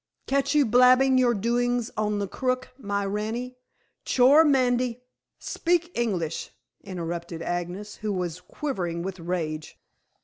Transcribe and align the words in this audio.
"Catch 0.25 0.55
you 0.55 0.65
blabbing 0.65 1.19
your 1.19 1.35
doings 1.35 1.91
on 1.95 2.17
the 2.17 2.27
crook, 2.27 2.69
my 2.79 3.05
rani, 3.05 3.59
Chore 4.03 4.43
mandy" 4.43 5.03
"Speak 5.53 5.91
English," 5.93 6.49
interrupted 6.83 7.43
Agnes, 7.43 7.97
who 7.97 8.11
was 8.11 8.41
quivering 8.41 9.03
with 9.03 9.19
rage. 9.19 9.77